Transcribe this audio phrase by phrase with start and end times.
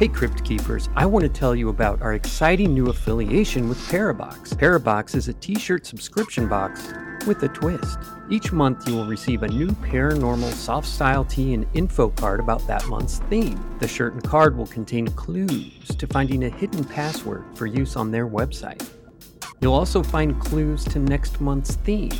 [0.00, 4.54] Hey, Crypt Keepers, I want to tell you about our exciting new affiliation with Parabox.
[4.54, 6.94] Parabox is a t shirt subscription box
[7.26, 7.98] with a twist.
[8.30, 12.66] Each month, you will receive a new paranormal soft style tee and info card about
[12.66, 13.62] that month's theme.
[13.78, 18.10] The shirt and card will contain clues to finding a hidden password for use on
[18.10, 18.82] their website.
[19.60, 22.12] You'll also find clues to next month's theme.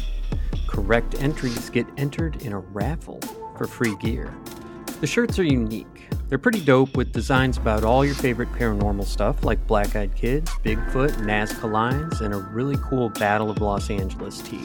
[0.69, 3.23] Correct entries get entered in a raffle
[3.57, 4.35] for free gear.
[5.01, 6.11] The shirts are unique.
[6.29, 10.51] They're pretty dope with designs about all your favorite paranormal stuff like Black Eyed Kids,
[10.63, 14.61] Bigfoot, Nazca Lines, and a really cool Battle of Los Angeles tee.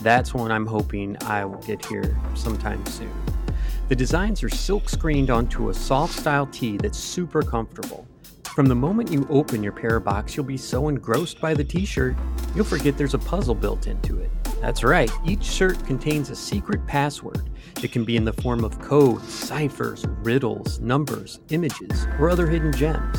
[0.00, 3.10] That's one I'm hoping I will get here sometime soon.
[3.88, 8.06] The designs are silk screened onto a soft style tee that's super comfortable.
[8.44, 12.14] From the moment you open your Parabox, you'll be so engrossed by the t shirt,
[12.54, 14.30] you'll forget there's a puzzle built into it.
[14.60, 17.50] That's right, each shirt contains a secret password.
[17.82, 22.72] It can be in the form of codes, ciphers, riddles, numbers, images, or other hidden
[22.72, 23.18] gems.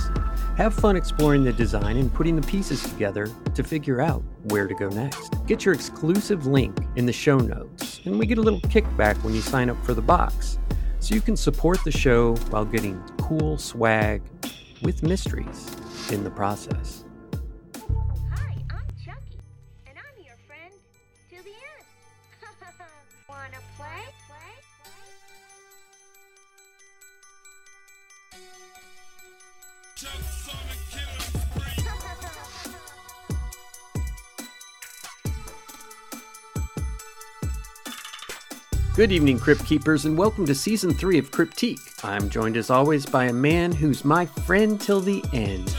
[0.57, 4.73] Have fun exploring the design and putting the pieces together to figure out where to
[4.73, 5.33] go next.
[5.45, 9.33] Get your exclusive link in the show notes, and we get a little kickback when
[9.33, 10.57] you sign up for the box.
[10.99, 14.23] So you can support the show while getting cool swag
[14.81, 15.75] with mysteries
[16.11, 17.04] in the process.
[38.95, 41.81] Good evening, Crypt Keepers, and welcome to Season 3 of Cryptique.
[42.05, 45.75] I'm joined as always by a man who's my friend till the end,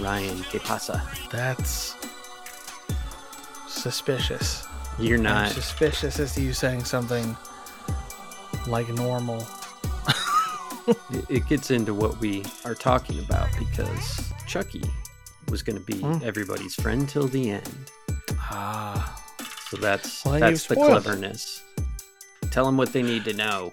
[0.00, 1.02] Ryan Que Pasa.
[1.32, 1.96] That's
[3.66, 4.66] suspicious.
[5.00, 5.50] You're I'm not.
[5.50, 7.36] suspicious as to you saying something
[8.68, 9.44] like normal.
[11.10, 14.82] It- It gets into what we are talking about because Chucky
[15.48, 16.18] was going to be Hmm.
[16.22, 17.90] everybody's friend till the end.
[18.38, 19.16] Ah.
[19.68, 21.02] So that's Well, that's the you've spoiled it.
[21.04, 21.62] cleverness.
[22.50, 23.70] Tell them what they need to know.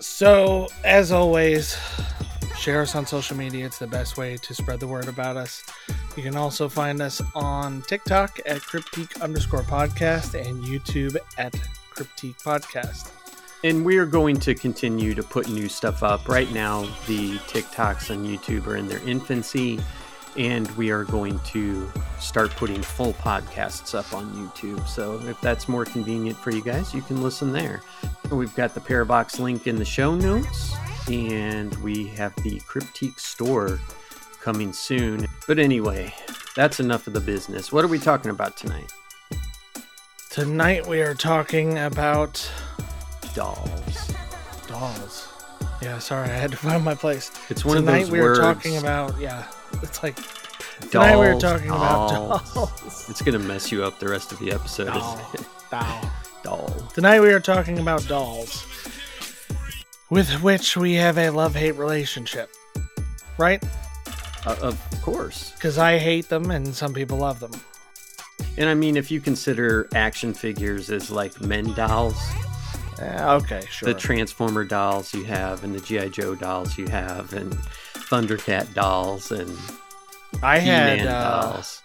[0.00, 1.76] So, as always,
[2.58, 3.66] share us on social media.
[3.66, 5.62] It's the best way to spread the word about us.
[6.16, 11.52] You can also find us on TikTok at Cryptique underscore podcast and YouTube at
[11.94, 13.10] Cryptique Podcast.
[13.64, 16.28] And we're going to continue to put new stuff up.
[16.28, 19.78] Right now, the TikToks on YouTube are in their infancy,
[20.36, 24.86] and we are going to start putting full podcasts up on YouTube.
[24.86, 27.82] So if that's more convenient for you guys, you can listen there.
[28.30, 30.74] We've got the Parabox link in the show notes,
[31.10, 33.78] and we have the Cryptique store
[34.40, 35.26] coming soon.
[35.46, 36.14] But anyway,
[36.56, 37.72] that's enough of the business.
[37.72, 38.92] What are we talking about tonight?
[40.30, 42.50] Tonight we are talking about
[43.34, 44.14] Dolls.
[44.66, 45.28] dolls.
[45.82, 47.30] Yeah, sorry, I had to find my place.
[47.50, 48.38] It's one tonight of those we words.
[48.38, 49.44] were talking about yeah.
[49.82, 50.16] It's like
[50.90, 52.54] tonight we were Dolls, talking about dolls.
[52.54, 53.10] dolls.
[53.10, 54.86] It's gonna mess you up the rest of the episode.
[54.86, 55.20] Doll.
[55.70, 56.10] Doll.
[56.44, 56.68] Doll.
[56.94, 58.64] Tonight we are talking about dolls,
[60.10, 62.50] with which we have a love-hate relationship,
[63.38, 63.62] right?
[64.44, 65.52] Uh, of course.
[65.52, 67.52] Because I hate them and some people love them.
[68.58, 72.20] And I mean, if you consider action figures as like men dolls,
[73.00, 73.92] Eh, okay, sure.
[73.92, 77.56] the Transformer dolls you have, and the GI Joe dolls you have, and
[78.12, 79.56] Thundercat dolls, and
[80.42, 81.80] I had, uh, dolls.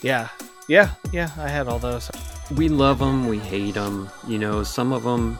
[0.00, 0.28] yeah,
[0.66, 1.28] yeah, yeah.
[1.36, 2.10] I had all those.
[2.54, 3.28] We love them.
[3.28, 4.08] We hate them.
[4.26, 5.38] You know, some of them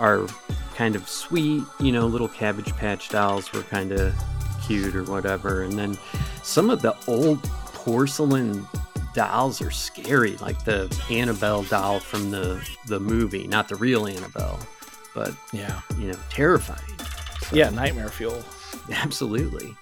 [0.00, 0.26] are
[0.74, 1.62] kind of sweet.
[1.78, 4.12] You know, little Cabbage Patch dolls were kind of
[4.66, 5.62] cute or whatever.
[5.62, 5.96] And then
[6.42, 8.66] some of the old porcelain
[9.14, 14.58] dolls are scary, like the Annabelle doll from the the movie, not the real Annabelle,
[15.14, 16.98] but Yeah, you know, terrifying.
[17.48, 17.70] So, yeah.
[17.70, 18.42] Nightmare fuel.
[18.92, 19.76] Absolutely.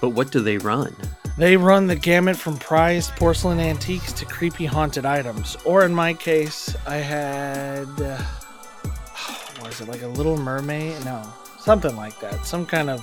[0.00, 0.94] But what do they run?
[1.36, 5.56] They run the gamut from prized porcelain antiques to creepy haunted items.
[5.64, 7.88] Or in my case, I had.
[8.00, 8.16] Uh,
[9.60, 11.04] what is it, like a little mermaid?
[11.04, 11.22] No,
[11.60, 12.44] something like that.
[12.44, 13.02] Some kind of.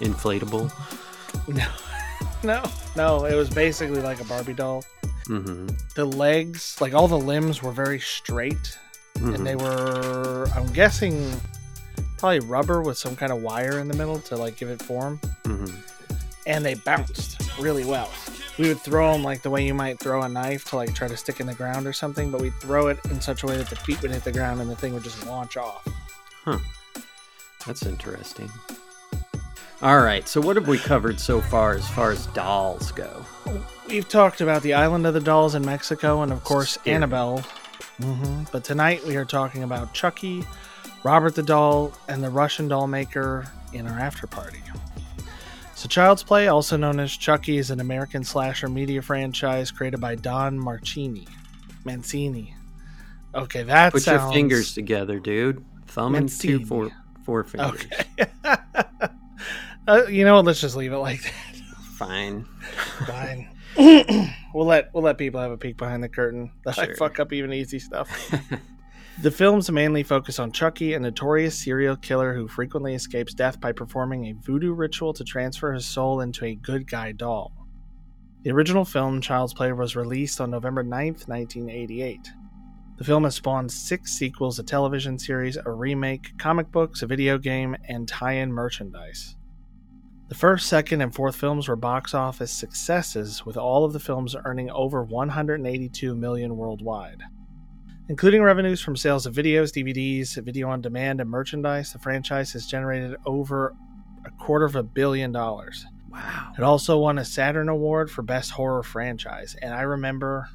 [0.00, 0.70] Inflatable.
[1.48, 1.66] No,
[2.42, 2.62] no,
[2.96, 3.24] no.
[3.24, 4.84] It was basically like a Barbie doll.
[5.26, 5.68] Mm-hmm.
[5.94, 8.78] The legs, like all the limbs, were very straight.
[9.16, 11.40] And they were, I'm guessing,
[12.20, 15.18] probably rubber with some kind of wire in the middle to like give it form.
[15.44, 15.64] hmm
[16.46, 18.10] and they bounced really well.
[18.58, 21.06] We would throw them like the way you might throw a knife to like try
[21.06, 23.56] to stick in the ground or something, but we'd throw it in such a way
[23.58, 25.86] that the feet would hit the ground and the thing would just launch off.
[26.44, 26.58] Huh.
[27.66, 28.50] That's interesting.
[29.82, 33.24] All right, so what have we covered so far as far as dolls go?
[33.88, 36.78] We've talked about the Island of the Dolls in Mexico and, of course.
[36.86, 37.40] Annabelle.
[38.02, 40.44] hmm But tonight we are talking about Chucky,
[41.02, 44.60] Robert the Doll, and the Russian doll maker in our after party.
[45.74, 50.14] So, Child's Play, also known as Chucky, is an American slasher media franchise created by
[50.14, 51.26] Don Marcini.
[51.84, 52.54] Mancini.
[53.34, 54.24] Okay, that Put sounds...
[54.24, 55.64] your fingers together, dude.
[55.86, 56.54] Thumb Mancini.
[56.54, 56.90] and two four
[57.24, 57.86] four fingers.
[58.18, 58.30] Okay.
[59.88, 60.44] uh, you know what?
[60.44, 61.56] Let's just leave it like that.
[61.96, 62.44] Fine.
[63.06, 63.48] Fine.
[64.54, 66.50] we'll let we'll let people have a peek behind the curtain.
[66.64, 68.10] That I fuck up even easy stuff.
[69.22, 73.70] The films mainly focus on Chucky, a notorious serial killer who frequently escapes death by
[73.70, 77.52] performing a voodoo ritual to transfer his soul into a good guy doll.
[78.44, 82.30] The original film, Child's Play, was released on November 9th, 1988.
[82.96, 87.36] The film has spawned six sequels, a television series, a remake, comic books, a video
[87.36, 89.36] game, and tie in merchandise.
[90.28, 94.34] The first, second, and fourth films were box office successes, with all of the films
[94.46, 97.22] earning over 182 million worldwide.
[98.10, 102.66] Including revenues from sales of videos, DVDs, video on demand, and merchandise, the franchise has
[102.66, 103.72] generated over
[104.24, 105.86] a quarter of a billion dollars.
[106.10, 106.50] Wow.
[106.58, 110.48] It also won a Saturn Award for Best Horror Franchise, and I remember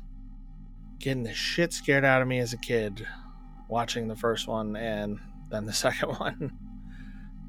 [1.00, 3.08] getting the shit scared out of me as a kid
[3.70, 6.52] watching the first one and then the second one,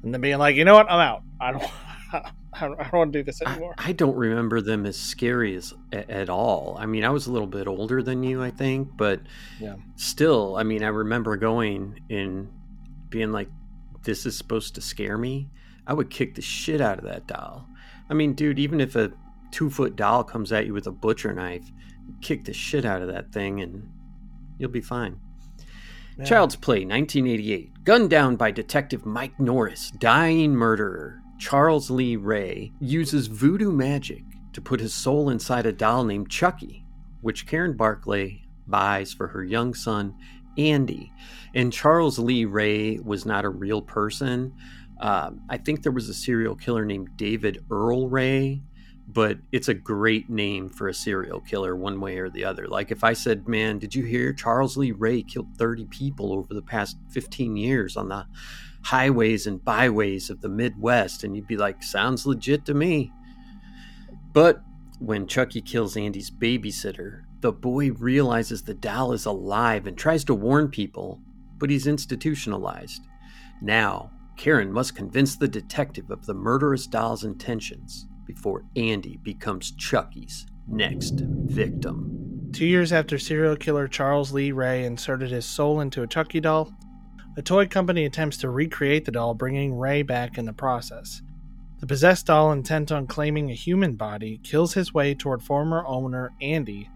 [0.03, 1.23] and then being like, you know what, I'm out.
[1.41, 3.75] I don't, I don't, I don't want to do this I, anymore.
[3.77, 6.77] I don't remember them as scary as a- at all.
[6.79, 9.21] I mean, I was a little bit older than you, I think, but
[9.59, 9.75] Yeah.
[9.95, 12.47] still, I mean, I remember going and
[13.09, 13.49] being like,
[14.03, 15.49] "This is supposed to scare me."
[15.85, 17.67] I would kick the shit out of that doll.
[18.09, 19.11] I mean, dude, even if a
[19.51, 21.71] two foot doll comes at you with a butcher knife,
[22.21, 23.89] kick the shit out of that thing, and
[24.57, 25.17] you'll be fine.
[26.17, 26.25] Yeah.
[26.25, 27.83] Child's Play, 1988.
[27.83, 34.23] Gunned down by Detective Mike Norris, dying murderer Charles Lee Ray uses voodoo magic
[34.53, 36.85] to put his soul inside a doll named Chucky,
[37.21, 40.15] which Karen Barclay buys for her young son,
[40.57, 41.11] Andy.
[41.53, 44.53] And Charles Lee Ray was not a real person.
[44.99, 48.63] Um, I think there was a serial killer named David Earl Ray,
[49.07, 52.67] but it's a great name for a serial killer, one way or the other.
[52.67, 56.53] Like if I said, Man, did you hear Charles Lee Ray killed 30 people over
[56.53, 58.27] the past 15 years on the
[58.83, 61.23] highways and byways of the Midwest?
[61.23, 63.13] And you'd be like, Sounds legit to me.
[64.33, 64.61] But
[64.99, 70.35] when Chucky kills Andy's babysitter, the boy realizes the doll is alive and tries to
[70.35, 71.21] warn people,
[71.57, 73.03] but he's institutionalized.
[73.61, 80.45] Now, Karen must convince the detective of the murderous doll's intentions before Andy becomes Chucky's
[80.67, 82.49] next victim.
[82.53, 86.71] Two years after serial killer Charles Lee Ray inserted his soul into a Chucky doll,
[87.37, 91.21] a toy company attempts to recreate the doll, bringing Ray back in the process.
[91.79, 96.33] The possessed doll, intent on claiming a human body, kills his way toward former owner
[96.41, 96.89] Andy,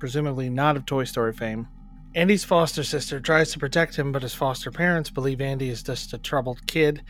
[0.00, 1.68] presumably not of Toy Story fame.
[2.16, 6.12] Andy's foster sister tries to protect him, but his foster parents believe Andy is just
[6.12, 7.02] a troubled kid,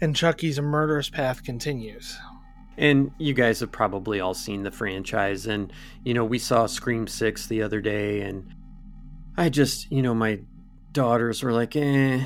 [0.00, 2.18] and Chucky's murderous path continues.
[2.78, 5.46] And you guys have probably all seen the franchise.
[5.46, 5.72] And,
[6.04, 8.54] you know, we saw Scream 6 the other day, and
[9.36, 10.40] I just, you know, my
[10.92, 12.24] daughters were like, eh,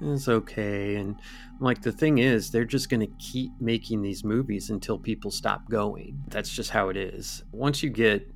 [0.00, 0.96] it's okay.
[0.96, 1.16] And
[1.50, 5.30] I'm like, the thing is, they're just going to keep making these movies until people
[5.30, 6.22] stop going.
[6.28, 7.42] That's just how it is.
[7.52, 8.30] Once you get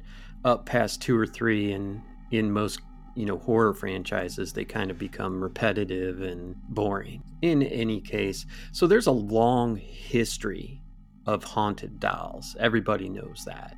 [0.45, 2.81] up past two or three, and in most
[3.15, 8.87] you know horror franchises they kind of become repetitive and boring in any case so
[8.87, 10.81] there's a long history
[11.27, 12.57] of haunted dolls.
[12.59, 13.77] Everybody knows that.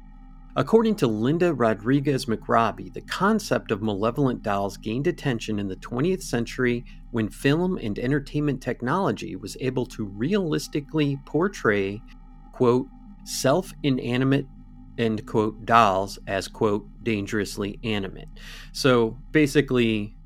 [0.58, 6.22] According to linda rodriguez mcrobbie the concept of malevolent dolls gained attention in the 20th
[6.22, 12.00] century when film and entertainment technology was able to realistically portray
[12.52, 12.86] quote
[13.24, 14.46] self-inanimate
[14.96, 18.28] end quote dolls as quote dangerously animate.
[18.72, 20.16] So basically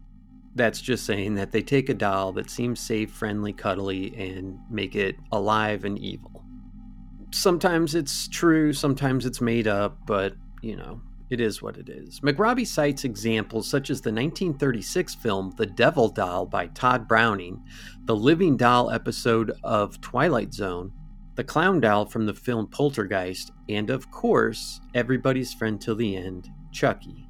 [0.54, 4.94] that's just saying that they take a doll that seems safe friendly cuddly and make
[4.94, 6.44] it alive and evil
[7.32, 12.18] sometimes it's true sometimes it's made up but you know it is what it is.
[12.20, 17.62] McRobbie cites examples such as the 1936 film The Devil Doll by Tod Browning,
[18.04, 20.92] the Living Doll episode of Twilight Zone,
[21.36, 26.50] the clown doll from the film Poltergeist, and of course, everybody's friend till the end,
[26.72, 27.28] Chucky,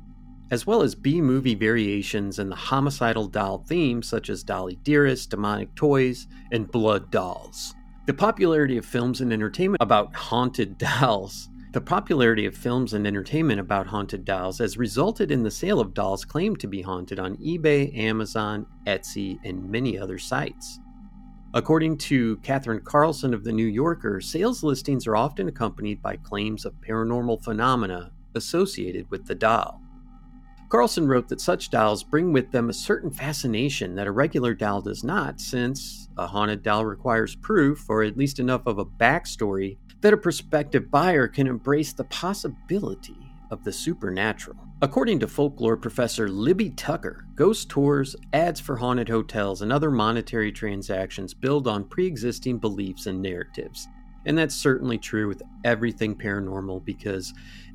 [0.51, 5.29] as well as B movie variations and the homicidal doll theme such as Dolly Dearest,
[5.29, 7.75] Demonic Toys, and Blood Dolls.
[8.11, 11.49] The popularity of films and entertainment about haunted dolls.
[11.71, 15.95] The popularity of films and entertainment about haunted dolls has resulted in the sale of
[15.95, 20.81] dolls claimed to be haunted on eBay, Amazon, Etsy, and many other sites.
[21.55, 26.65] According to Catherine Carlson of The New Yorker, sales listings are often accompanied by claims
[26.65, 29.81] of paranormal phenomena associated with the doll.
[30.69, 34.81] Carlson wrote that such dolls bring with them a certain fascination that a regular doll
[34.83, 39.79] does not, since, A haunted doll requires proof, or at least enough of a backstory,
[40.03, 43.17] that a prospective buyer can embrace the possibility
[43.51, 44.59] of the supernatural.
[44.83, 50.53] According to folklore professor Libby Tucker, ghost tours, ads for haunted hotels, and other monetary
[50.53, 53.89] transactions build on pre existing beliefs and narratives.
[54.27, 57.33] And that's certainly true with everything paranormal because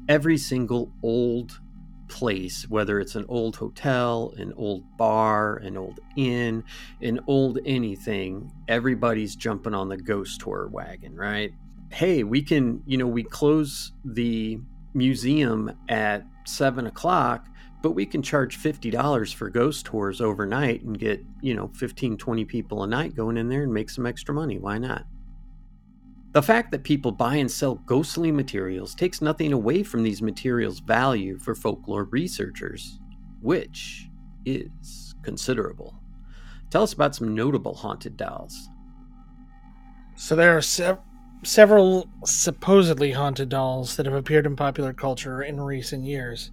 [0.07, 1.59] every single old
[2.07, 6.63] place, whether it's an old hotel, an old bar, an old inn,
[7.01, 11.51] an old anything, everybody's jumping on the ghost tour wagon, right?
[11.91, 14.59] Hey, we can, you know, we close the
[14.93, 17.47] museum at seven o'clock,
[17.81, 22.45] but we can charge $50 for ghost tours overnight and get, you know, 15, 20
[22.45, 24.57] people a night going in there and make some extra money.
[24.57, 25.05] Why not?
[26.35, 30.81] The fact that people buy and sell ghostly materials takes nothing away from these materials'
[30.81, 32.99] value for folklore researchers,
[33.41, 34.09] which
[34.43, 35.95] is considerable.
[36.69, 38.67] Tell us about some notable haunted dolls.
[40.17, 40.99] So there are sev-
[41.43, 46.51] several supposedly haunted dolls that have appeared in popular culture in recent years.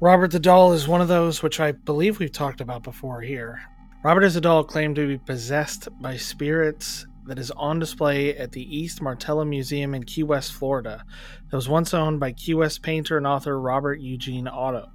[0.00, 3.60] Robert the Doll is one of those, which I believe we've talked about before here.
[4.02, 8.52] Robert is a doll claimed to be possessed by spirits that is on display at
[8.52, 11.04] the East Martello Museum in Key West, Florida,
[11.50, 14.90] that was once owned by Key West painter and author Robert Eugene Otto.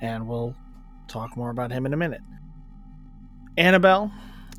[0.00, 0.56] And we'll
[1.08, 2.22] talk more about him in a minute.
[3.56, 4.12] Annabelle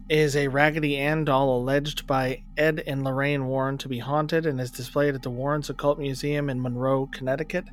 [0.07, 4.61] is a Raggedy Ann doll alleged by Ed and Lorraine Warren to be haunted and
[4.61, 7.65] is displayed at the Warren's Occult Museum in Monroe, Connecticut.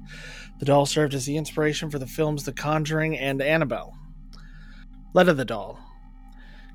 [0.59, 3.99] The doll served as the inspiration for the films The Conjuring and Annabelle.
[5.13, 5.79] Letta the Doll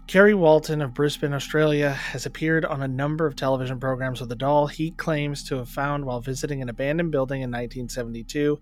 [0.07, 4.35] Kerry Walton of Brisbane, Australia, has appeared on a number of television programs with a
[4.35, 8.57] doll he claims to have found while visiting an abandoned building in 1972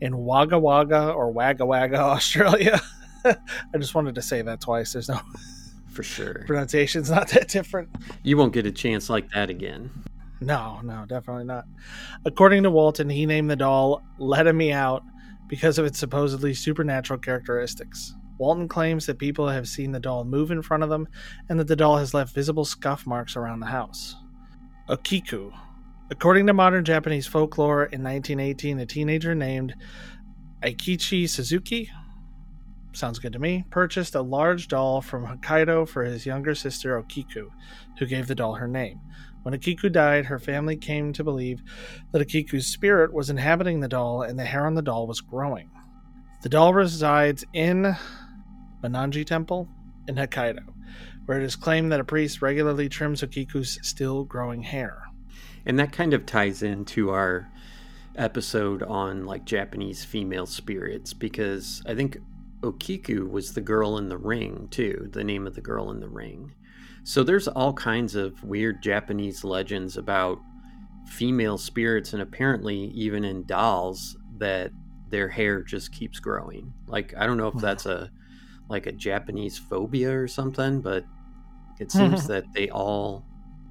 [0.00, 2.80] in Wagga Wagga or Wagga Wagga, Australia.
[3.24, 4.92] I just wanted to say that twice.
[4.92, 5.20] There's no
[5.88, 6.44] For sure.
[6.46, 7.88] pronunciation's not that different.
[8.24, 9.90] You won't get a chance like that again.
[10.40, 11.64] No, no, definitely not.
[12.24, 15.04] According to Walton, he named the doll Let Me Out
[15.46, 18.14] because of its supposedly supernatural characteristics.
[18.38, 21.08] Walton claims that people have seen the doll move in front of them
[21.48, 24.14] and that the doll has left visible scuff marks around the house.
[24.88, 25.52] Okiku.
[26.10, 29.74] According to modern Japanese folklore, in 1918, a teenager named
[30.62, 31.90] Aikichi Suzuki,
[32.92, 37.48] sounds good to me, purchased a large doll from Hokkaido for his younger sister Okiku,
[37.98, 39.00] who gave the doll her name.
[39.42, 41.62] When Okiku died, her family came to believe
[42.12, 45.70] that Okiku's spirit was inhabiting the doll and the hair on the doll was growing.
[46.42, 47.96] The doll resides in
[48.82, 49.68] Mannenji Temple
[50.06, 50.64] in Hokkaido,
[51.26, 55.04] where it is claimed that a priest regularly trims Okiku's still growing hair.
[55.66, 57.50] And that kind of ties into our
[58.16, 62.18] episode on like Japanese female spirits because I think
[62.62, 66.08] Okiku was the girl in the ring too, the name of the girl in the
[66.08, 66.54] ring.
[67.04, 70.40] So there's all kinds of weird Japanese legends about
[71.06, 74.72] female spirits and apparently even in dolls that
[75.08, 76.72] their hair just keeps growing.
[76.86, 78.10] Like I don't know if that's a
[78.68, 81.04] like a Japanese phobia or something, but
[81.78, 83.24] it seems that they all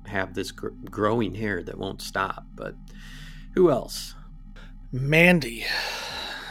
[0.05, 2.45] have this gr- growing hair that won't stop.
[2.55, 2.75] But
[3.53, 4.15] who else?
[4.91, 5.65] Mandy.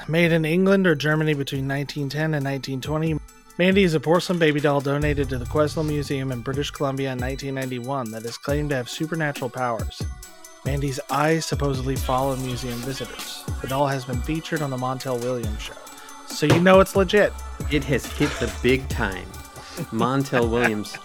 [0.09, 3.19] Made in England or Germany between 1910 and 1920,
[3.59, 7.19] Mandy is a porcelain baby doll donated to the Quesnel Museum in British Columbia in
[7.19, 10.03] 1991 that is claimed to have supernatural powers.
[10.67, 13.45] Mandy's eyes supposedly follow museum visitors.
[13.63, 15.86] The doll has been featured on the Montel Williams show.
[16.27, 17.33] So you know it's legit.
[17.71, 19.27] It has hit the big time.
[19.93, 20.97] Montel Williams.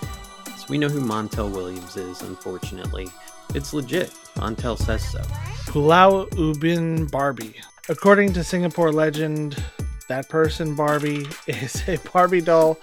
[0.57, 3.07] So we know who Montel Williams is, unfortunately.
[3.53, 4.11] It's legit.
[4.35, 5.19] Montel says so.
[5.71, 7.55] Pulau Ubin Barbie.
[7.89, 9.61] According to Singapore legend,
[10.07, 12.77] that person Barbie is a Barbie doll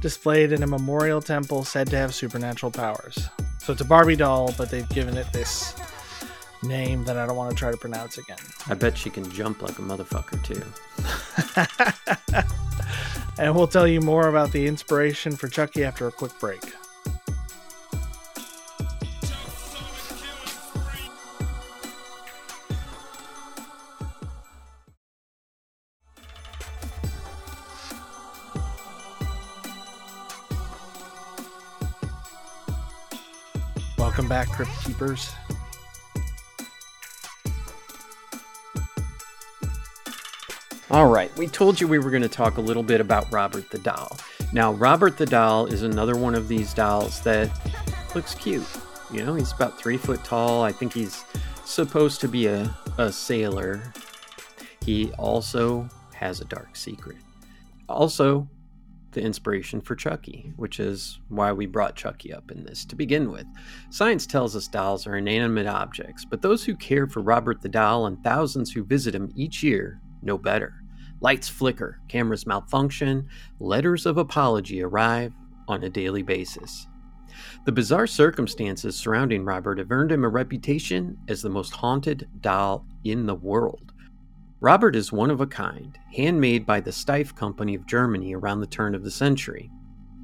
[0.00, 3.28] displayed in a memorial temple said to have supernatural powers.
[3.58, 5.74] So it's a Barbie doll, but they've given it this
[6.62, 8.38] name that I don't want to try to pronounce again.
[8.68, 10.62] I bet she can jump like a motherfucker, too.
[13.42, 16.62] and we'll tell you more about the inspiration for Chucky after a quick break.
[33.98, 35.30] Welcome back, Crypt Keepers.
[41.36, 44.16] We told you we were going to talk a little bit about Robert the Doll.
[44.52, 47.50] Now, Robert the Doll is another one of these dolls that
[48.14, 48.66] looks cute.
[49.10, 50.62] You know, he's about three foot tall.
[50.62, 51.24] I think he's
[51.64, 53.92] supposed to be a, a sailor.
[54.84, 57.18] He also has a dark secret.
[57.88, 58.48] Also,
[59.12, 63.30] the inspiration for Chucky, which is why we brought Chucky up in this to begin
[63.30, 63.46] with.
[63.90, 68.06] Science tells us dolls are inanimate objects, but those who care for Robert the doll
[68.06, 70.82] and thousands who visit him each year know better.
[71.20, 75.32] Lights flicker, cameras malfunction, letters of apology arrive
[75.68, 76.86] on a daily basis.
[77.64, 82.86] The bizarre circumstances surrounding Robert have earned him a reputation as the most haunted doll
[83.04, 83.92] in the world.
[84.60, 88.66] Robert is one of a kind, handmade by the Steiff Company of Germany around the
[88.66, 89.70] turn of the century.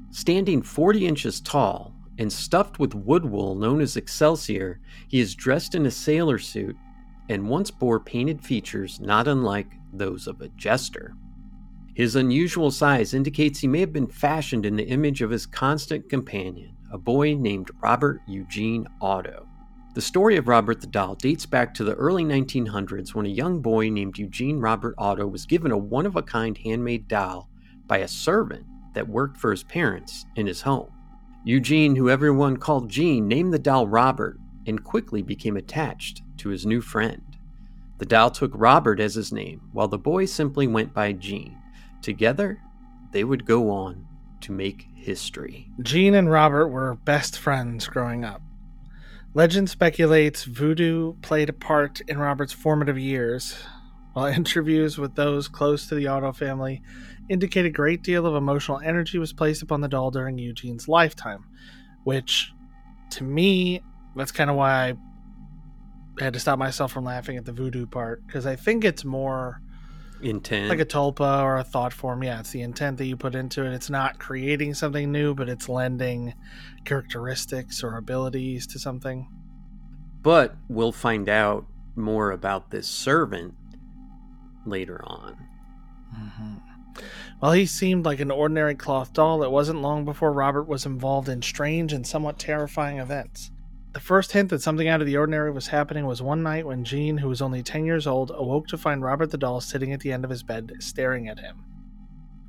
[0.09, 5.75] Standing 40 inches tall and stuffed with wood wool known as Excelsior, he is dressed
[5.75, 6.75] in a sailor suit
[7.29, 11.15] and once bore painted features not unlike those of a jester.
[11.93, 16.09] His unusual size indicates he may have been fashioned in the image of his constant
[16.09, 19.47] companion, a boy named Robert Eugene Otto.
[19.93, 23.61] The story of Robert the Doll dates back to the early 1900s when a young
[23.61, 27.47] boy named Eugene Robert Otto was given a one of a kind handmade doll
[27.85, 28.65] by a servant
[28.95, 30.91] that worked for his parents in his home.
[31.45, 36.65] Eugene, who everyone called Gene, named the doll Robert and quickly became attached to his
[36.65, 37.37] new friend.
[37.99, 41.57] The doll took Robert as his name, while the boy simply went by Gene.
[42.01, 42.61] Together,
[43.11, 44.05] they would go on
[44.41, 45.69] to make history.
[45.81, 48.41] Gene and Robert were best friends growing up.
[49.33, 53.55] Legend speculates voodoo played a part in Robert's formative years,
[54.13, 56.81] while interviews with those close to the Otto family
[57.29, 61.45] indicate a great deal of emotional energy was placed upon the doll during Eugene's lifetime,
[62.03, 62.51] which,
[63.11, 63.81] to me,
[64.15, 64.93] that's kind of why I
[66.19, 69.61] had to stop myself from laughing at the voodoo part, because I think it's more
[70.21, 70.69] Intent.
[70.69, 72.23] like a tulpa or a thought form.
[72.23, 73.73] Yeah, it's the intent that you put into it.
[73.73, 76.33] It's not creating something new, but it's lending
[76.85, 79.27] characteristics or abilities to something.
[80.21, 81.65] But we'll find out
[81.95, 83.55] more about this servant
[84.65, 85.37] later on.
[86.15, 86.53] Mm-hmm.
[87.39, 91.27] While he seemed like an ordinary cloth doll, it wasn't long before Robert was involved
[91.27, 93.51] in strange and somewhat terrifying events.
[93.93, 96.83] The first hint that something out of the ordinary was happening was one night when
[96.83, 99.99] Gene, who was only 10 years old, awoke to find Robert the doll sitting at
[99.99, 101.63] the end of his bed, staring at him.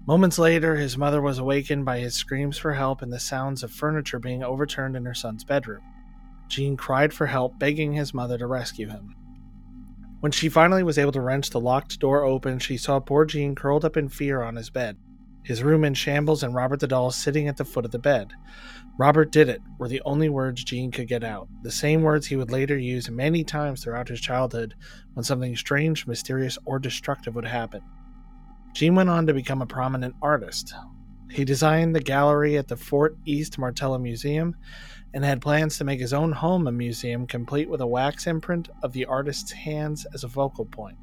[0.06, 3.70] Moments later, his mother was awakened by his screams for help and the sounds of
[3.70, 5.82] furniture being overturned in her son's bedroom.
[6.48, 9.14] Gene cried for help, begging his mother to rescue him.
[10.20, 13.54] When she finally was able to wrench the locked door open, she saw poor Gene
[13.54, 14.96] curled up in fear on his bed,
[15.42, 18.32] his room in shambles, and Robert the doll sitting at the foot of the bed.
[18.96, 22.36] Robert did it were the only words Gene could get out, the same words he
[22.36, 24.74] would later use many times throughout his childhood
[25.14, 27.80] when something strange, mysterious, or destructive would happen.
[28.72, 30.74] Gene went on to become a prominent artist.
[31.28, 34.54] He designed the gallery at the Fort East Martello Museum
[35.12, 38.68] and had plans to make his own home a museum complete with a wax imprint
[38.84, 40.98] of the artist's hands as a focal point.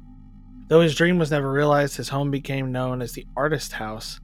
[0.68, 4.20] Though his dream was never realized, his home became known as the Artist House,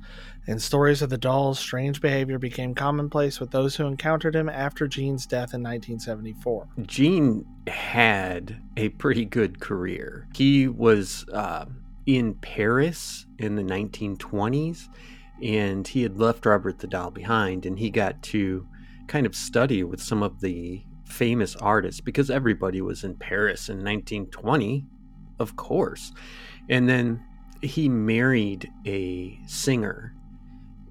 [0.47, 4.89] and stories of the doll's strange behavior became commonplace with those who encountered him after
[4.89, 6.69] Gene's death in 1974.
[6.87, 10.27] Gene had a pretty good career.
[10.35, 11.67] He was uh,
[12.07, 14.89] in Paris in the 1920s,
[15.43, 18.67] and he had left Robert the Doll behind, and he got to
[19.07, 23.77] kind of study with some of the famous artists because everybody was in Paris in
[23.77, 24.87] 1920,
[25.39, 26.13] of course.
[26.69, 27.23] And then
[27.63, 30.15] he married a singer,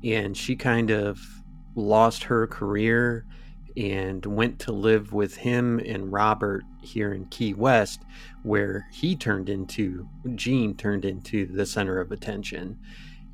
[0.04, 1.20] and she kind of
[1.76, 3.26] lost her career
[3.78, 8.02] and went to live with him and Robert here in Key West,
[8.42, 12.80] where he turned into, Gene turned into the center of attention.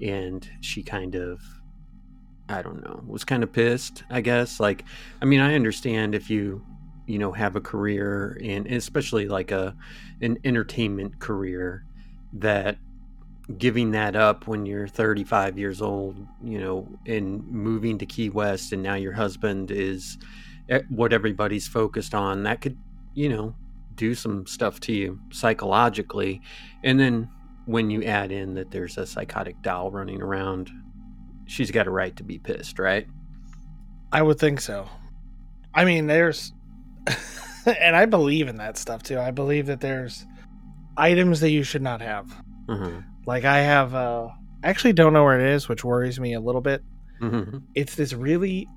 [0.01, 1.41] And she kind of,
[2.49, 4.59] I don't know, was kind of pissed, I guess.
[4.59, 4.83] Like,
[5.21, 6.65] I mean, I understand if you,
[7.05, 9.75] you know, have a career and especially like a,
[10.21, 11.85] an entertainment career
[12.33, 12.77] that
[13.57, 18.71] giving that up when you're 35 years old, you know, and moving to Key West,
[18.71, 20.17] and now your husband is
[20.89, 22.77] what everybody's focused on, that could,
[23.13, 23.53] you know,
[23.95, 26.41] do some stuff to you psychologically.
[26.83, 27.29] And then
[27.65, 30.71] when you add in that there's a psychotic doll running around,
[31.45, 33.07] she's got a right to be pissed, right?
[34.11, 34.87] I would think so.
[35.73, 36.53] I mean, there's,
[37.65, 39.19] and I believe in that stuff too.
[39.19, 40.25] I believe that there's
[40.97, 42.33] items that you should not have.
[42.67, 42.99] Mm-hmm.
[43.25, 44.27] Like I have, uh,
[44.63, 46.83] I actually don't know where it is, which worries me a little bit.
[47.21, 47.59] Mm-hmm.
[47.75, 48.67] It's this really,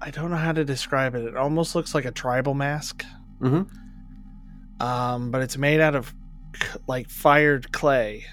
[0.00, 1.24] I don't know how to describe it.
[1.24, 3.04] It almost looks like a tribal mask,
[3.40, 4.82] Mm-hmm.
[4.86, 6.14] um, but it's made out of
[6.60, 8.24] c- like fired clay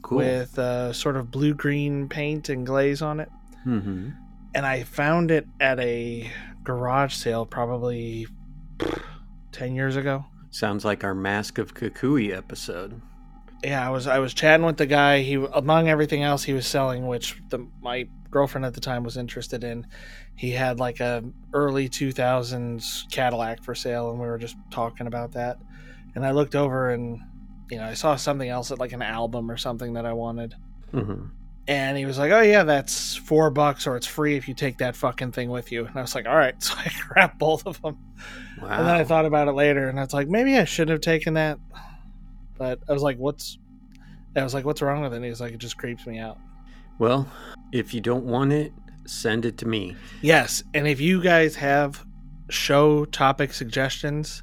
[0.00, 0.18] Cool.
[0.18, 3.28] with uh, sort of blue green paint and glaze on it.
[3.66, 4.10] mm-hmm.
[4.54, 6.30] and I found it at a
[6.68, 8.26] garage sale probably
[9.52, 10.26] 10 years ago.
[10.50, 13.00] Sounds like our Mask of Kukui episode.
[13.64, 15.20] yeah, I was I was chatting with the guy.
[15.22, 19.16] He among everything else he was selling, which the my girlfriend at the time was
[19.16, 19.86] interested in.
[20.36, 25.06] He had like a early two thousands Cadillac for sale, and we were just talking
[25.06, 25.56] about that.
[26.14, 27.20] And I looked over and
[27.70, 30.54] you know I saw something else at like an album or something that I wanted.
[30.90, 31.28] hmm
[31.68, 34.78] And he was like, "Oh yeah, that's four bucks, or it's free if you take
[34.78, 37.66] that fucking thing with you." And I was like, "All right." So I grabbed both
[37.66, 37.98] of them.
[38.60, 38.68] Wow.
[38.68, 41.00] And then I thought about it later, and I was like, maybe I shouldn't have
[41.02, 41.58] taken that.
[42.56, 43.58] But I was like, what's?
[44.34, 45.16] I was like, what's wrong with it?
[45.16, 46.38] And he was like, it just creeps me out.
[46.98, 47.28] well,
[47.70, 48.72] if you don't want it,
[49.06, 49.94] send it to me.
[50.22, 52.04] Yes, and if you guys have
[52.48, 54.42] show topic suggestions,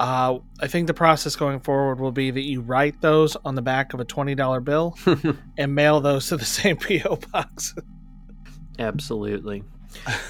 [0.00, 3.60] uh, I think the process going forward will be that you write those on the
[3.60, 4.96] back of a twenty dollar bill
[5.58, 7.74] and mail those to the same PO box.
[8.78, 9.62] Absolutely.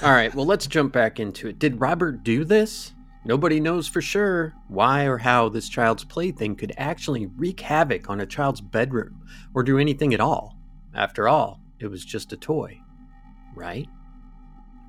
[0.03, 1.61] All right, well, let's jump back into it.
[1.61, 2.95] Did Robert do this?
[3.25, 8.21] Nobody knows for sure why or how this child's plaything could actually wreak havoc on
[8.21, 9.23] a child's bedroom
[9.55, 10.57] or do anything at all.
[10.95, 12.81] After all, it was just a toy,
[13.55, 13.87] right?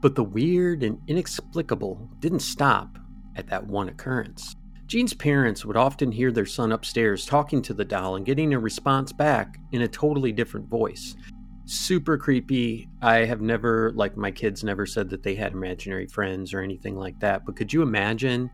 [0.01, 2.97] But the weird and inexplicable didn't stop
[3.35, 4.55] at that one occurrence.
[4.91, 8.59] Gene's parents would often hear their son upstairs talking to the doll and getting a
[8.59, 11.15] response back in a totally different voice
[11.63, 12.89] super creepy.
[13.01, 16.97] I have never, like, my kids never said that they had imaginary friends or anything
[16.97, 17.45] like that.
[17.45, 18.51] But could you imagine?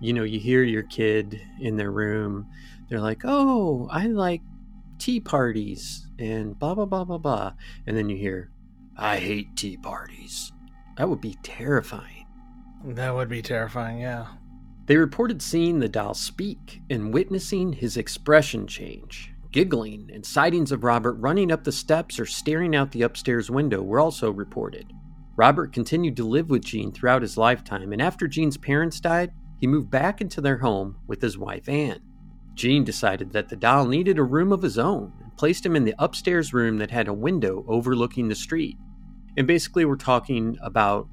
[0.00, 2.48] You know, you hear your kid in their room,
[2.88, 4.42] they're like, oh, I like
[4.98, 7.52] tea parties and blah, blah, blah, blah, blah.
[7.86, 8.50] And then you hear,
[8.96, 10.50] I hate tea parties.
[10.96, 12.26] That would be terrifying.
[12.84, 14.00] That would be terrifying.
[14.00, 14.26] Yeah.
[14.90, 19.32] They reported seeing the doll speak and witnessing his expression change.
[19.52, 23.82] Giggling and sightings of Robert running up the steps or staring out the upstairs window
[23.82, 24.92] were also reported.
[25.36, 29.68] Robert continued to live with Gene throughout his lifetime, and after Gene's parents died, he
[29.68, 32.00] moved back into their home with his wife Anne.
[32.54, 35.84] Gene decided that the doll needed a room of his own and placed him in
[35.84, 38.76] the upstairs room that had a window overlooking the street.
[39.36, 41.06] And basically, we're talking about,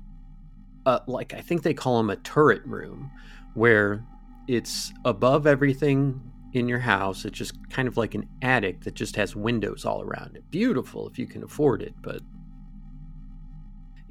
[0.88, 3.12] uh, like, I think they call them a turret room,
[3.58, 4.06] where
[4.48, 6.22] it's above everything
[6.54, 7.26] in your house.
[7.26, 10.44] It's just kind of like an attic that just has windows all around it.
[10.52, 12.22] Beautiful if you can afford it, but.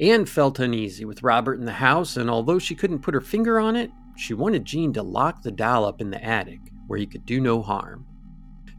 [0.01, 3.61] Anne felt uneasy with Robert in the house, and although she couldn't put her finger
[3.61, 7.07] on it, she wanted Gene to lock the doll up in the attic, where he
[7.07, 8.05] could do no harm.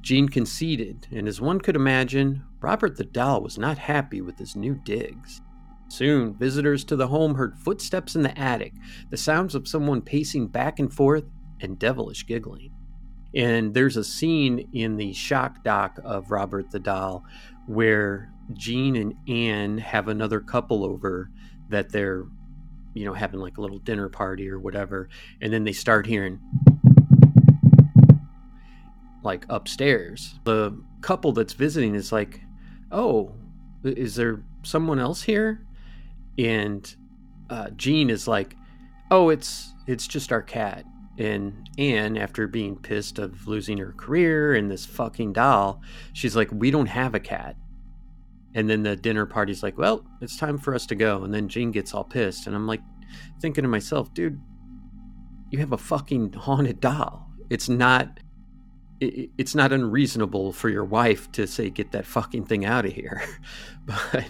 [0.02, 4.56] Gene conceded, and as one could imagine, Robert the doll was not happy with his
[4.56, 5.42] new digs.
[5.90, 8.74] Soon, visitors to the home heard footsteps in the attic,
[9.10, 11.24] the sounds of someone pacing back and forth,
[11.60, 12.72] and devilish giggling.
[13.34, 17.24] And there's a scene in the shock doc of Robert the Doll
[17.68, 21.30] where Gene and Anne have another couple over
[21.70, 22.26] that they're,
[22.94, 25.10] you know, having like a little dinner party or whatever.
[25.42, 26.40] And then they start hearing
[29.24, 30.40] like upstairs.
[30.46, 32.42] The couple that's visiting is like,
[32.92, 33.34] oh,
[33.84, 35.67] is there someone else here?
[36.38, 36.96] And
[37.50, 38.56] uh, Gene is like,
[39.12, 40.84] oh, it's it's just our cat.
[41.18, 45.82] And Anne, after being pissed of losing her career and this fucking doll,
[46.14, 47.56] she's like, We don't have a cat.
[48.54, 51.24] And then the dinner party's like, Well, it's time for us to go.
[51.24, 52.46] And then Gene gets all pissed.
[52.48, 52.82] And I'm like,
[53.42, 54.40] thinking to myself, dude,
[55.50, 57.28] you have a fucking haunted doll.
[57.50, 58.20] It's not.
[59.00, 62.94] it- It's not unreasonable for your wife to say, get that fucking thing out of
[62.94, 63.22] here.
[63.86, 64.26] But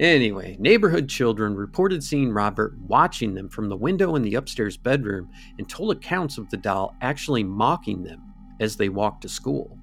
[0.00, 5.28] Anyway, neighborhood children reported seeing Robert watching them from the window in the upstairs bedroom
[5.58, 8.18] and told accounts of the doll actually mocking them
[8.60, 9.78] as they walked to school.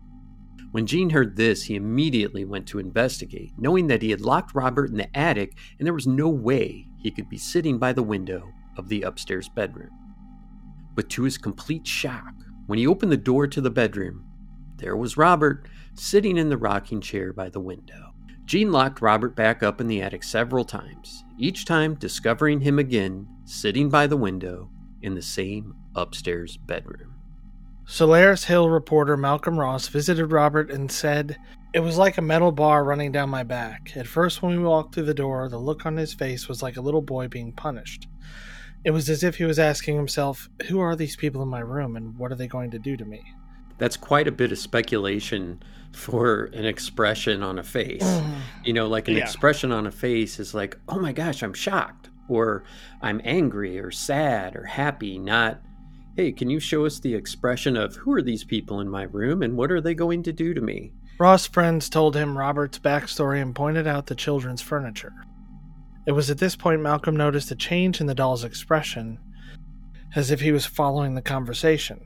[0.72, 4.90] When Gene heard this, he immediately went to investigate, knowing that he had locked Robert
[4.90, 8.52] in the attic and there was no way he could be sitting by the window
[8.76, 9.92] of the upstairs bedroom.
[10.96, 12.34] But to his complete shock,
[12.66, 14.26] when he opened the door to the bedroom,
[14.78, 18.16] there was Robert sitting in the rocking chair by the window.
[18.48, 23.28] Gene locked Robert back up in the attic several times, each time discovering him again
[23.44, 24.70] sitting by the window
[25.02, 27.14] in the same upstairs bedroom.
[27.86, 31.36] Solares Hill reporter Malcolm Ross visited Robert and said,
[31.74, 33.92] It was like a metal bar running down my back.
[33.98, 36.78] At first, when we walked through the door, the look on his face was like
[36.78, 38.08] a little boy being punished.
[38.86, 41.98] It was as if he was asking himself, Who are these people in my room
[41.98, 43.24] and what are they going to do to me?
[43.78, 45.62] That's quite a bit of speculation
[45.94, 48.04] for an expression on a face.
[48.04, 48.36] Mm.
[48.64, 49.24] You know, like an Yeah.
[49.24, 52.64] expression on a face is like, oh my gosh, I'm shocked, or
[53.02, 55.62] I'm angry, or sad, or happy, not,
[56.16, 59.42] hey, can you show us the expression of who are these people in my room
[59.42, 60.92] and what are they going to do to me?
[61.20, 65.14] Ross' friends told him Robert's backstory and pointed out the children's furniture.
[66.06, 69.18] It was at this point Malcolm noticed a change in the doll's expression,
[70.16, 72.00] as if he was following the conversation.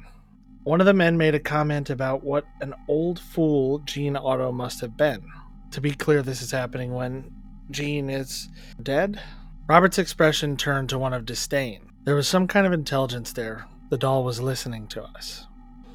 [0.63, 4.79] One of the men made a comment about what an old fool Gene Otto must
[4.81, 5.23] have been.
[5.71, 7.31] To be clear, this is happening when
[7.71, 8.47] Gene is
[8.83, 9.19] dead.
[9.67, 11.89] Robert's expression turned to one of disdain.
[12.03, 13.65] There was some kind of intelligence there.
[13.89, 15.47] The doll was listening to us.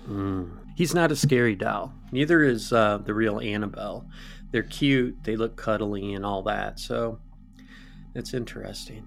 [0.09, 0.50] Mm.
[0.74, 1.92] He's not a scary doll.
[2.11, 4.05] Neither is uh, the real Annabelle.
[4.50, 6.81] They're cute, they look cuddly, and all that.
[6.81, 7.20] So
[8.14, 9.07] it's interesting.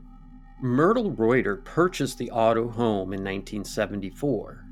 [0.62, 4.66] Myrtle Reuter purchased the Otto home in 1974.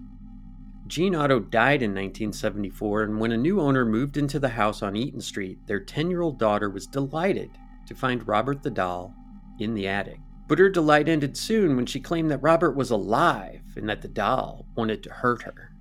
[0.88, 4.96] Gene Otto died in 1974, and when a new owner moved into the house on
[4.96, 7.52] Eaton Street, their 10 year old daughter was delighted
[7.88, 9.14] to find Robert the doll
[9.60, 10.20] in the attic.
[10.48, 14.08] But her delight ended soon when she claimed that Robert was alive and that the
[14.08, 15.72] doll wanted to hurt her.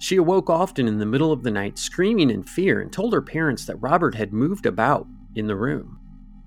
[0.00, 3.22] She awoke often in the middle of the night screaming in fear and told her
[3.22, 6.00] parents that Robert had moved about in the room.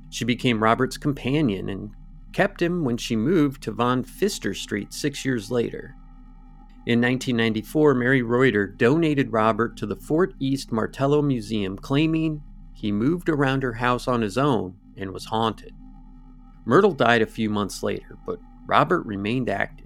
[0.10, 1.92] She became Robert's companion and
[2.34, 5.96] kept him when she moved to Von Phister Street six years later.
[6.86, 12.44] In 1994, Mary Reuter donated Robert to the Fort East Martello Museum, claiming
[12.74, 15.74] he moved around her house on his own and was haunted.
[16.64, 19.86] Myrtle died a few months later, but Robert remained active.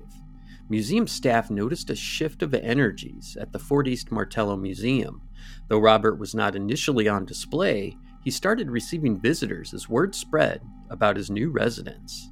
[0.67, 5.21] Museum staff noticed a shift of energies at the Fort East Martello Museum.
[5.69, 11.15] Though Robert was not initially on display, he started receiving visitors as word spread about
[11.15, 12.29] his new residence.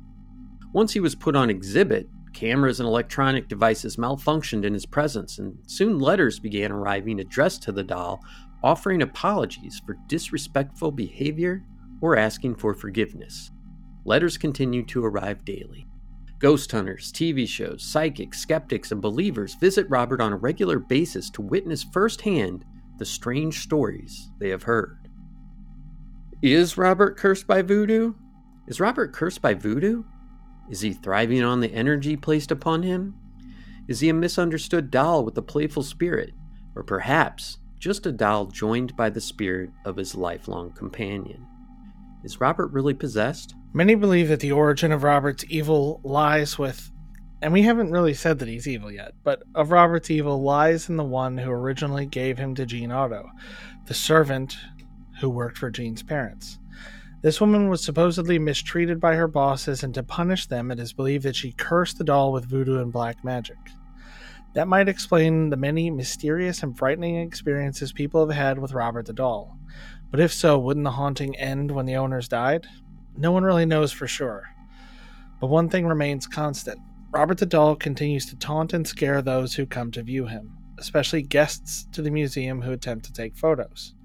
[0.73, 5.57] Once he was put on exhibit, cameras and electronic devices malfunctioned in his presence, and
[5.67, 8.21] soon letters began arriving addressed to the doll
[8.63, 11.63] offering apologies for disrespectful behavior
[12.01, 13.51] or asking for forgiveness.
[14.05, 15.87] Letters continued to arrive daily.
[16.39, 21.41] Ghost hunters, TV shows, psychics, skeptics, and believers visit Robert on a regular basis to
[21.41, 22.63] witness firsthand
[22.99, 25.09] the strange stories they have heard.
[26.41, 28.13] Is Robert cursed by voodoo?
[28.67, 30.03] Is Robert cursed by voodoo?
[30.69, 33.15] Is he thriving on the energy placed upon him?
[33.87, 36.33] Is he a misunderstood doll with a playful spirit?
[36.75, 41.45] Or perhaps just a doll joined by the spirit of his lifelong companion?
[42.23, 43.55] Is Robert really possessed?
[43.73, 46.91] Many believe that the origin of Robert's evil lies with,
[47.41, 50.97] and we haven't really said that he's evil yet, but of Robert's evil lies in
[50.97, 53.29] the one who originally gave him to Gene Otto,
[53.85, 54.57] the servant
[55.21, 56.59] who worked for Gene's parents.
[57.21, 61.25] This woman was supposedly mistreated by her bosses, and to punish them, it is believed
[61.25, 63.57] that she cursed the doll with voodoo and black magic.
[64.53, 69.13] That might explain the many mysterious and frightening experiences people have had with Robert the
[69.13, 69.57] doll.
[70.11, 72.67] But if so, wouldn't the haunting end when the owners died?
[73.17, 74.43] No one really knows for sure.
[75.41, 76.79] But one thing remains constant
[77.11, 81.21] Robert the doll continues to taunt and scare those who come to view him, especially
[81.21, 83.95] guests to the museum who attempt to take photos.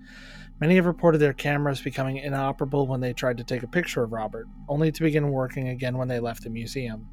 [0.62, 4.12] Many have reported their cameras becoming inoperable when they tried to take a picture of
[4.12, 7.08] Robert, only to begin working again when they left the museum.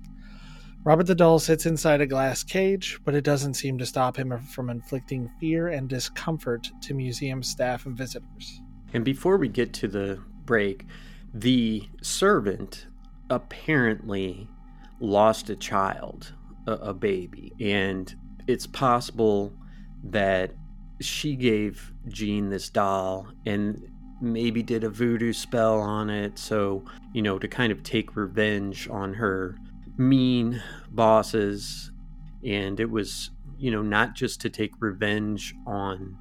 [0.83, 4.39] Robert the doll sits inside a glass cage, but it doesn't seem to stop him
[4.39, 8.61] from inflicting fear and discomfort to museum staff and visitors.
[8.93, 10.85] And before we get to the break,
[11.33, 12.85] the servant
[13.31, 14.47] apparently
[14.99, 16.35] lost a child,
[16.67, 18.13] a, a baby, and
[18.45, 19.51] it's possible
[20.03, 20.53] that
[21.01, 23.87] she gave Gene this doll and
[24.21, 26.37] maybe did a voodoo spell on it.
[26.37, 26.83] So,
[27.13, 29.55] you know, to kind of take revenge on her
[29.97, 31.91] mean bosses.
[32.45, 36.17] And it was, you know, not just to take revenge on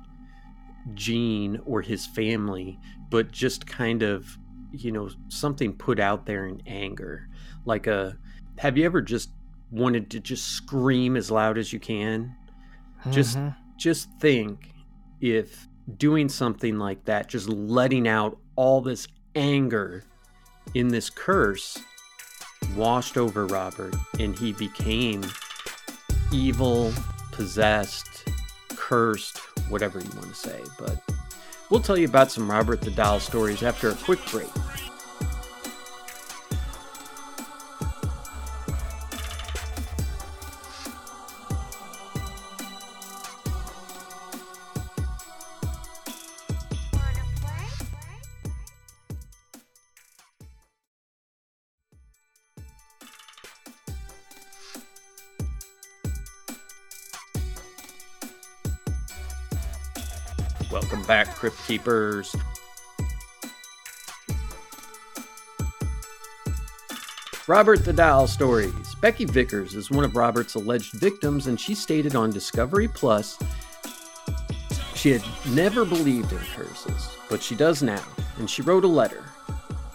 [0.95, 2.79] Gene or his family,
[3.11, 4.39] but just kind of,
[4.73, 7.29] you know, something put out there in anger.
[7.65, 8.17] Like a,
[8.59, 9.31] have you ever just
[9.71, 12.35] wanted to just scream as loud as you can?
[13.01, 13.13] Mm-hmm.
[13.13, 13.39] Just,
[13.79, 14.75] just think
[15.21, 20.05] if doing something like that, just letting out all this anger
[20.75, 21.79] in this curse,
[22.77, 25.25] washed over Robert and he became
[26.33, 26.93] evil,
[27.33, 28.29] possessed,
[28.71, 29.39] cursed,
[29.71, 30.61] whatever you want to say.
[30.79, 31.01] But
[31.71, 34.49] we'll tell you about some Robert the Doll stories after a quick break.
[67.47, 68.95] Robert the Doll Stories.
[69.01, 73.39] Becky Vickers is one of Robert's alleged victims, and she stated on Discovery Plus
[74.99, 78.03] she had never believed in curses, but she does now,
[78.39, 79.25] and she wrote a letter.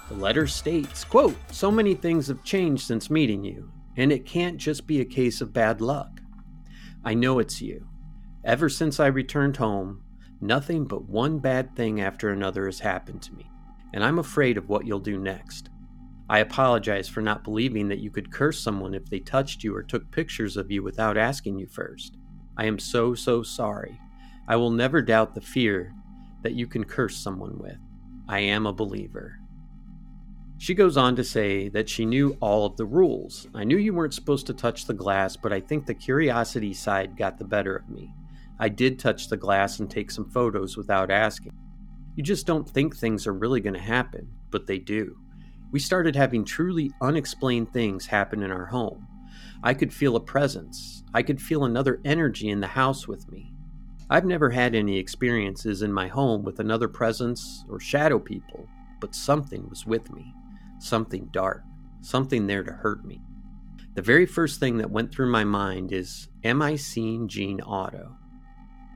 [0.07, 4.55] The letter states, quote, So many things have changed since meeting you, and it can't
[4.55, 6.21] just be a case of bad luck.
[7.03, 7.85] I know it's you.
[8.45, 10.01] Ever since I returned home,
[10.43, 13.49] nothing but one bad thing after another has happened to me,
[13.93, 15.69] and I'm afraid of what you'll do next.
[16.29, 19.83] I apologize for not believing that you could curse someone if they touched you or
[19.83, 22.17] took pictures of you without asking you first.
[22.57, 23.99] I am so, so sorry.
[24.47, 25.93] I will never doubt the fear
[26.43, 27.77] that you can curse someone with.
[28.27, 29.39] I am a believer.
[30.57, 33.47] She goes on to say that she knew all of the rules.
[33.53, 37.17] I knew you weren't supposed to touch the glass, but I think the curiosity side
[37.17, 38.13] got the better of me.
[38.59, 41.53] I did touch the glass and take some photos without asking.
[42.15, 45.17] You just don't think things are really going to happen, but they do.
[45.71, 49.07] We started having truly unexplained things happen in our home.
[49.63, 51.03] I could feel a presence.
[51.13, 53.51] I could feel another energy in the house with me.
[54.09, 58.67] I've never had any experiences in my home with another presence or shadow people,
[58.99, 60.33] but something was with me
[60.83, 61.63] something dark,
[62.01, 63.21] something there to hurt me.
[63.95, 68.17] The very first thing that went through my mind is Am I seeing Gene Otto?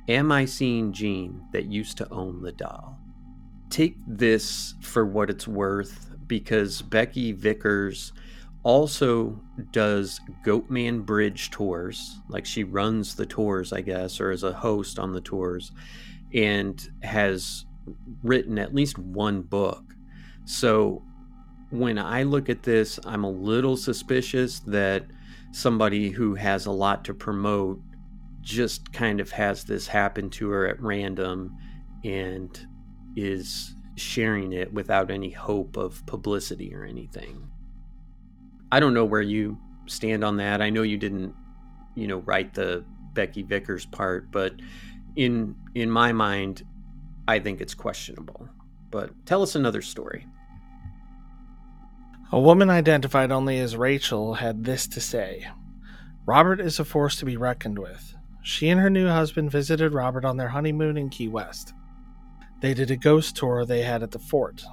[0.07, 2.97] Am I seeing Gene that used to own the doll?
[3.69, 8.13] Take this for what it's worth because Becky Vickers
[8.63, 9.41] also
[9.71, 12.19] does Goatman Bridge tours.
[12.29, 15.73] Like she runs the tours, I guess, or is a host on the tours,
[16.33, 17.65] and has
[18.23, 19.93] written at least one book.
[20.45, 21.03] So
[21.69, 25.03] when I look at this, I'm a little suspicious that
[25.51, 27.81] somebody who has a lot to promote
[28.47, 31.57] just kind of has this happen to her at random
[32.05, 32.65] and
[33.17, 37.49] is sharing it without any hope of publicity or anything.
[38.71, 40.61] I don't know where you stand on that.
[40.61, 41.33] I know you didn't,
[41.95, 44.53] you know, write the Becky Vickers part, but
[45.17, 46.63] in in my mind,
[47.27, 48.47] I think it's questionable.
[48.91, 50.25] But tell us another story.
[52.31, 55.47] A woman identified only as Rachel had this to say
[56.25, 58.16] Robert is a force to be reckoned with.
[58.47, 61.73] She and her new husband visited Robert on their honeymoon in Key West.
[62.61, 64.63] They did a ghost tour they had at the fort.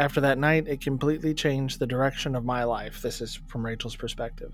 [0.00, 3.00] After that night, it completely changed the direction of my life.
[3.00, 4.50] This is from Rachel's perspective.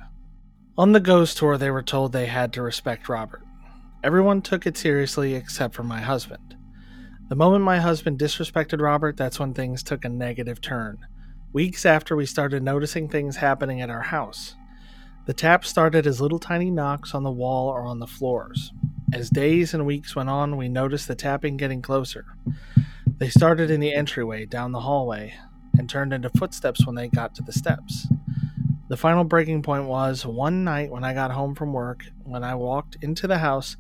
[0.77, 3.43] On the ghost tour, they were told they had to respect Robert.
[4.05, 6.55] Everyone took it seriously except for my husband.
[7.31, 10.99] The moment my husband disrespected Robert, that's when things took a negative turn
[11.55, 14.55] weeks after we started noticing things happening at our house.
[15.31, 18.73] The taps started as little tiny knocks on the wall or on the floors.
[19.13, 22.35] As days and weeks went on, we noticed the tapping getting closer.
[23.07, 25.35] They started in the entryway down the hallway
[25.79, 28.09] and turned into footsteps when they got to the steps.
[28.89, 32.57] The final breaking point was one night when I got home from work, when I
[32.57, 33.77] walked into the house,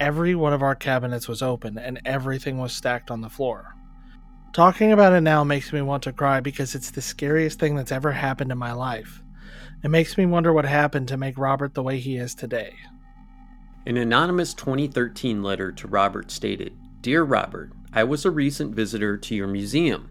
[0.00, 3.76] every one of our cabinets was open and everything was stacked on the floor.
[4.54, 7.92] Talking about it now makes me want to cry because it's the scariest thing that's
[7.92, 9.20] ever happened in my life.
[9.84, 12.72] It makes me wonder what happened to make Robert the way he is today.
[13.84, 19.34] An anonymous 2013 letter to Robert stated Dear Robert, I was a recent visitor to
[19.34, 20.08] your museum,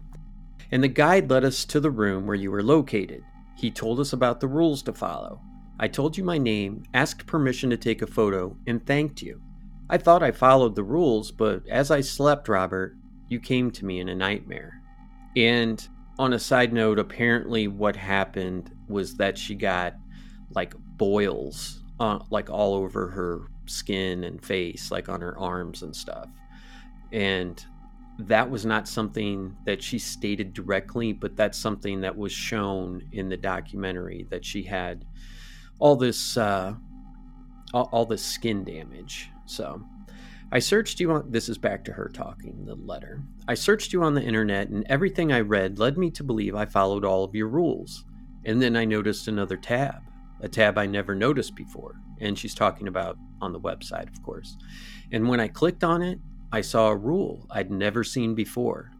[0.70, 3.24] and the guide led us to the room where you were located.
[3.56, 5.40] He told us about the rules to follow.
[5.80, 9.42] I told you my name, asked permission to take a photo, and thanked you.
[9.90, 12.94] I thought I followed the rules, but as I slept, Robert,
[13.28, 14.80] you came to me in a nightmare.
[15.34, 15.84] And
[16.16, 19.94] on a side note, apparently what happened was that she got
[20.54, 25.94] like boils, uh, like all over her skin and face, like on her arms and
[25.94, 26.28] stuff.
[27.12, 27.64] And
[28.18, 33.28] that was not something that she stated directly, but that's something that was shown in
[33.28, 35.04] the documentary that she had
[35.78, 36.74] all this, uh,
[37.72, 39.30] all, all this skin damage.
[39.46, 39.82] So
[40.52, 43.20] I searched you on this is back to her talking the letter.
[43.48, 46.66] I searched you on the internet and everything I read led me to believe I
[46.66, 48.04] followed all of your rules.
[48.44, 50.02] And then I noticed another tab,
[50.40, 51.94] a tab I never noticed before.
[52.20, 54.56] And she's talking about on the website, of course.
[55.12, 56.18] And when I clicked on it,
[56.52, 58.90] I saw a rule I'd never seen before.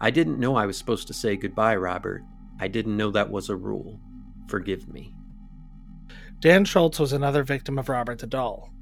[0.00, 2.22] I didn't know I was supposed to say goodbye, Robert.
[2.60, 4.00] I didn't know that was a rule.
[4.48, 5.14] Forgive me.
[6.40, 8.72] Dan Schultz was another victim of Robert the Doll.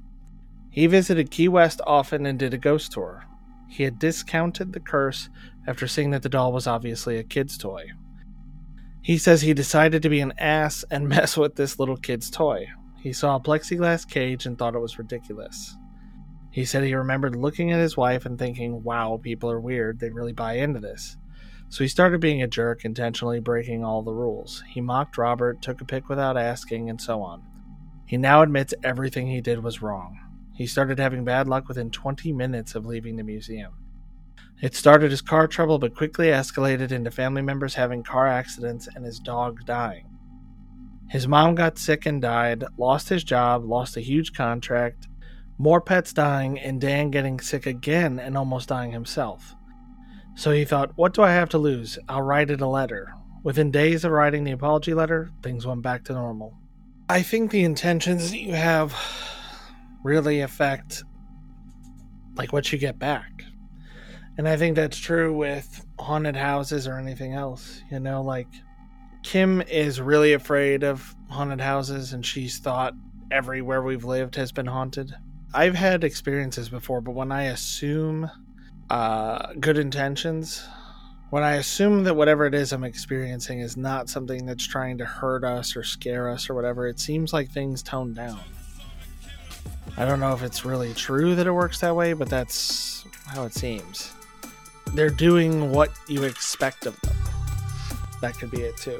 [0.71, 3.25] He visited Key West often and did a ghost tour.
[3.69, 5.31] He had discounted the curse
[5.67, 7.93] after seeing that the doll was obviously a kid's toy.
[9.07, 12.67] He says he decided to be an ass and mess with this little kid's toy.
[12.99, 15.77] He saw a plexiglass cage and thought it was ridiculous.
[16.51, 20.11] He said he remembered looking at his wife and thinking, wow, people are weird, they
[20.11, 21.17] really buy into this.
[21.69, 24.65] So he started being a jerk, intentionally breaking all the rules.
[24.67, 27.45] He mocked Robert, took a pic without asking, and so on.
[28.07, 30.19] He now admits everything he did was wrong.
[30.53, 33.75] He started having bad luck within 20 minutes of leaving the museum.
[34.63, 39.05] It started as car trouble, but quickly escalated into family members having car accidents and
[39.05, 40.07] his dog dying.
[41.09, 45.09] His mom got sick and died, lost his job, lost a huge contract,
[45.59, 49.55] more pets dying, and Dan getting sick again and almost dying himself.
[50.35, 51.99] So he thought, what do I have to lose?
[52.09, 53.15] I'll write it a letter.
[53.43, 56.59] Within days of writing the apology letter, things went back to normal.
[57.09, 58.95] I think the intentions that you have
[60.03, 61.05] really affect
[62.37, 63.36] like what you get back.
[64.39, 67.83] And I think that's true with haunted houses or anything else.
[67.91, 68.49] You know, like
[69.23, 72.95] Kim is really afraid of haunted houses and she's thought
[73.31, 75.15] everywhere we've lived has been haunted.
[75.55, 78.31] I've had experiences before, but when I assume
[78.91, 80.65] uh, good intentions,
[81.31, 85.05] when I assume that whatever it is I'm experiencing is not something that's trying to
[85.05, 88.41] hurt us or scare us or whatever, it seems like things tone down.
[89.97, 93.45] I don't know if it's really true that it works that way, but that's how
[93.45, 94.13] it seems.
[94.93, 97.17] They're doing what you expect of them.
[98.21, 98.99] That could be it too.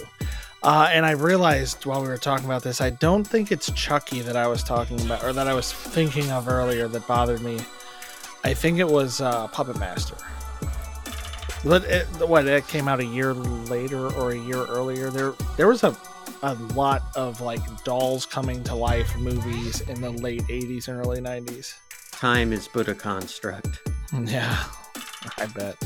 [0.63, 4.21] Uh, and I realized while we were talking about this, I don't think it's Chucky
[4.21, 7.61] that I was talking about, or that I was thinking of earlier that bothered me.
[8.43, 10.17] I think it was uh, Puppet Master.
[11.65, 15.11] But it, what it came out a year later or a year earlier.
[15.11, 15.97] There, there was a
[16.43, 21.21] a lot of like dolls coming to life movies in the late 80s and early
[21.21, 21.75] 90s.
[22.13, 23.89] Time is but a construct.
[24.25, 24.65] Yeah,
[25.39, 25.77] I bet.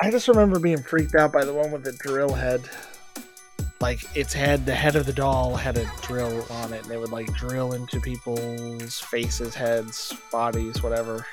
[0.00, 2.68] I just remember being freaked out by the one with the drill head.
[3.80, 6.98] Like its head, the head of the doll had a drill on it, and it
[6.98, 11.26] would like drill into people's faces, heads, bodies, whatever.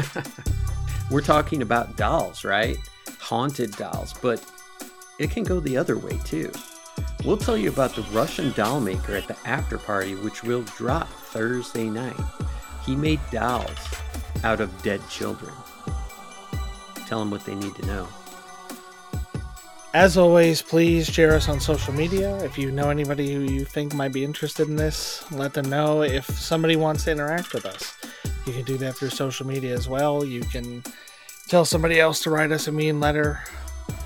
[1.10, 2.76] We're talking about dolls, right?
[3.20, 4.44] Haunted dolls, but
[5.18, 6.50] it can go the other way too.
[7.24, 11.08] We'll tell you about the Russian doll maker at the after party, which will drop
[11.08, 12.16] Thursday night.
[12.84, 13.78] He made dolls
[14.42, 15.52] out of dead children.
[17.12, 18.08] Tell them what they need to know.
[19.92, 22.42] As always, please share us on social media.
[22.42, 26.00] If you know anybody who you think might be interested in this, let them know.
[26.00, 27.94] If somebody wants to interact with us,
[28.46, 30.24] you can do that through social media as well.
[30.24, 30.82] You can
[31.48, 33.40] tell somebody else to write us a mean letter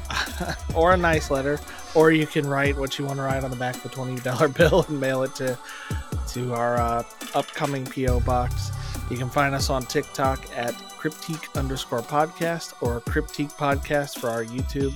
[0.74, 1.60] or a nice letter
[1.94, 4.56] or you can write what you want to write on the back of a $20
[4.56, 5.56] bill and mail it to
[6.32, 7.04] to our uh,
[7.34, 8.72] upcoming PO box.
[9.10, 14.44] You can find us on TikTok at Cryptique underscore podcast or Cryptique podcast for our
[14.44, 14.94] YouTube.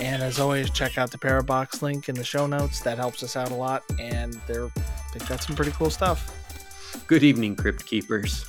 [0.00, 2.80] And as always, check out the Parabox link in the show notes.
[2.80, 4.70] That helps us out a lot, and they're
[5.14, 6.30] they've got some pretty cool stuff.
[7.06, 8.44] Good evening, Crypt Keepers.